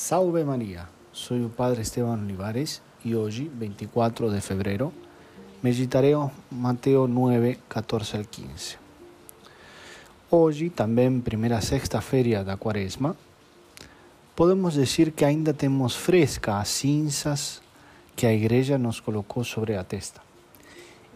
[0.00, 4.92] Salve María, soy el Padre Esteban Olivares y hoy, 24 de febrero,
[5.60, 6.16] meditaré
[6.50, 8.78] Mateo 9, 14 al 15.
[10.30, 13.14] Hoy, también primera sexta feria da Quaresma,
[14.34, 17.60] podemos decir que ainda temos fresca as cinzas
[18.16, 20.22] que a Igreja nos colocó sobre la testa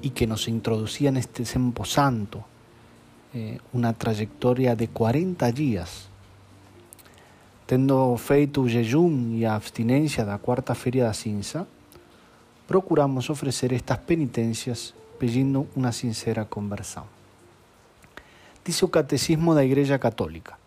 [0.02, 2.44] y que nos introducía en este Sempo Santo,
[3.32, 6.12] eh, una trayectoria de 40 días
[7.66, 11.66] Tendo feito jejum e a abstinência da quarta-feira da cinza,
[12.68, 17.06] procuramos oferecer estas penitências pedindo uma sincera conversão.
[18.62, 20.58] Diz o Catecismo da Igreja Católica: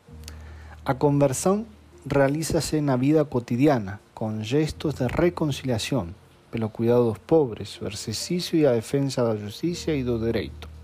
[0.83, 1.67] a conversão
[2.11, 6.07] realiza-se na vida cotidiana, com gestos de reconciliação,
[6.49, 10.76] pelo cuidado dos pobres, o exercício e a defesa da justiça e do direito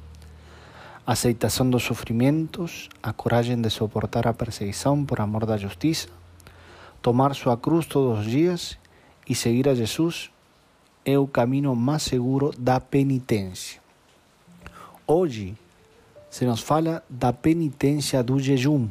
[1.06, 6.08] aceitação dos sofrimentos, a coragem de suportar a perseguição por amor da justiça,
[7.02, 8.78] tomar sua cruz todos os dias
[9.28, 10.32] e seguir a Jesus
[11.06, 13.82] é o caminho mais seguro da penitência.
[15.06, 15.56] Hoje
[16.30, 18.88] se nos fala da penitência do jejum.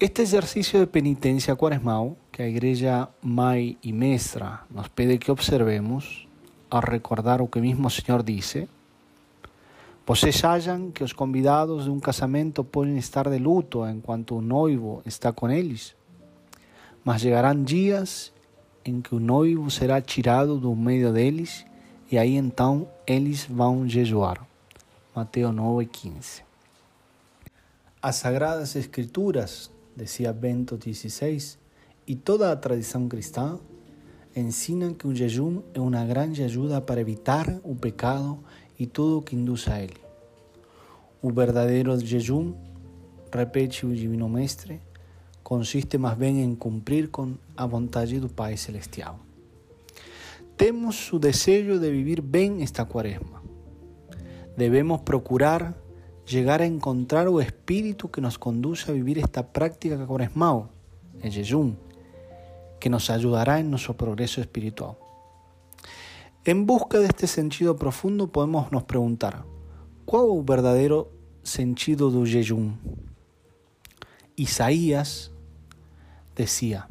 [0.00, 6.26] Este exercício de penitência quaresmal, que a Igreja Mãe e Mestra nos pede que observemos,
[6.70, 8.68] ao recordar o que mesmo o Senhor disse,
[10.08, 15.02] Vocês acham que os convidados de um casamento podem estar de luto enquanto o noivo
[15.04, 15.94] está com eles?
[17.04, 18.32] Mas chegarão dias
[18.82, 21.66] em que o noivo será tirado do meio deles
[22.10, 24.46] e aí então eles vão jejuar.
[25.14, 26.42] Mateus 9:15.
[28.00, 31.58] As Sagradas Escrituras, dizia Bento XVI,
[32.06, 33.58] e toda a tradição cristã
[34.34, 38.38] ensinam que o jejum é uma grande ajuda para evitar o pecado
[38.78, 39.92] y todo que induce a él.
[41.20, 42.54] Un verdadero jejum,
[43.32, 44.80] repete el Divino Mestre,
[45.42, 49.16] consiste más bien en cumplir con a vontade do Pai Celestial.
[50.56, 53.42] Temos su deseo de vivir bien esta cuaresma.
[54.56, 55.74] Debemos procurar
[56.26, 60.68] llegar a encontrar o espíritu que nos conduce a vivir esta práctica cuaresmal,
[61.22, 61.74] el jejum,
[62.78, 64.96] que nos ayudará en nuestro progreso espiritual.
[66.48, 69.44] En busca de este sentido profundo podemos nos preguntar,
[70.06, 71.10] ¿cuál es el verdadero
[71.42, 72.78] sentido del jejum?
[74.34, 75.30] Isaías
[76.34, 76.88] decía,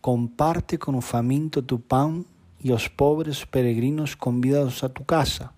[0.00, 2.24] comparte con un faminto tu pan
[2.58, 5.52] y los pobres peregrinos convidados a tu casa.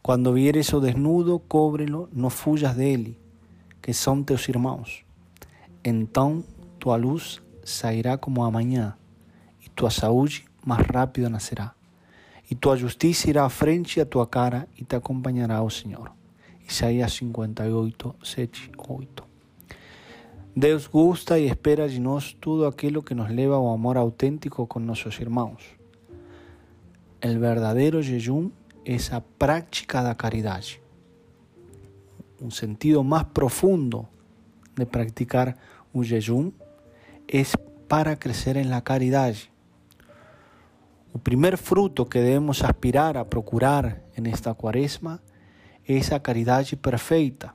[0.00, 3.18] Cuando vieres o desnudo, cóbrelo, no fuyas de él,
[3.82, 5.04] que son teus irmãos.
[5.82, 8.96] Entonces tu luz sairá como a mañana
[9.60, 11.76] y tu saúde más rápido nacerá
[12.50, 16.12] e tua justiça irá frente a tua cara e te acompanhará o Senhor.
[16.68, 19.24] Isaías 58, 7, 8.
[20.54, 24.80] Deus gusta e espera de nós tudo aquilo que nos leva ao amor autêntico com
[24.80, 25.62] nossos irmãos.
[27.24, 28.50] O verdadeiro jejum
[28.84, 30.82] é a prática da caridade.
[32.40, 34.06] Um sentido mais profundo
[34.76, 35.56] de praticar
[35.92, 36.50] o jejum
[37.28, 37.42] é
[37.88, 39.51] para crescer na caridade
[41.14, 45.20] el primer fruto que debemos aspirar a procurar en esta cuaresma
[45.84, 47.54] es a caridad perfecta,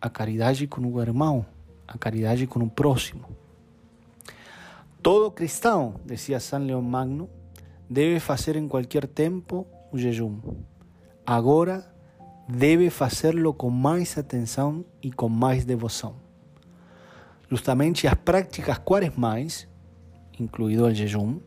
[0.00, 1.46] a caridad con un hermano,
[1.88, 3.28] a caridad con un próximo.
[5.00, 7.28] Todo cristiano, decía San León Magno,
[7.88, 10.40] debe hacer en cualquier tiempo un jejum.
[11.26, 11.92] Ahora
[12.46, 16.14] debe hacerlo con más atención y con más devoción.
[17.50, 19.68] Justamente las prácticas cuaresmais,
[20.38, 21.40] incluido el jejum,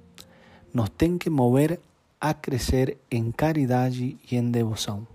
[0.75, 1.79] nos tem que mover
[2.19, 5.07] a crescer em caridade e em devoção,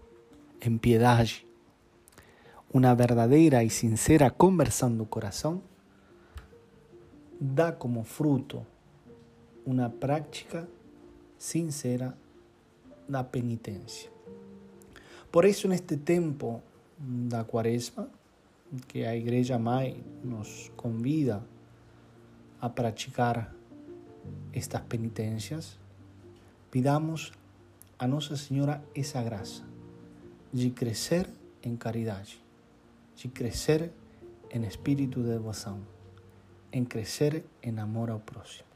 [0.59, 1.47] em piedade.
[2.72, 5.60] Uma verdadeira e sincera conversão do coração
[7.38, 8.66] dá como fruto
[9.66, 10.66] uma prática
[11.37, 12.16] sincera
[13.06, 14.10] da penitência.
[15.31, 16.62] Por isso, neste tempo
[16.98, 18.09] da Quaresma,
[18.88, 21.44] que a Igreja Mãe nos convida
[22.59, 23.59] a praticar
[24.53, 25.78] estas penitencias,
[26.71, 27.32] pidamos
[27.98, 29.62] a Nossa Senhora essa graça
[30.53, 31.28] de crescer
[31.62, 32.42] em caridade,
[33.15, 33.92] de crescer
[34.50, 35.80] em espírito de devoção,
[36.72, 38.68] em crescer em amor ao próximo.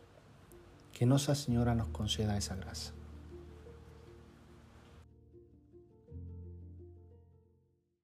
[0.93, 3.04] Que Nossa Senhora nos conceda essa graça.